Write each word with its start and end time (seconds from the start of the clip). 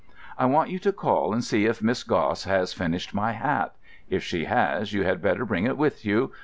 "I 0.35 0.47
want 0.47 0.71
you 0.71 0.79
to 0.79 0.91
call 0.91 1.31
and 1.31 1.43
see 1.43 1.67
if 1.67 1.83
Miss 1.83 2.01
Gosse 2.03 2.45
has 2.45 2.73
finished 2.73 3.13
my 3.13 3.33
hat. 3.33 3.75
If 4.09 4.23
she 4.23 4.45
has, 4.45 4.93
you 4.93 5.03
had 5.03 5.21
better 5.21 5.45
bring 5.45 5.65
it 5.67 5.77
with 5.77 6.03
you. 6.05 6.31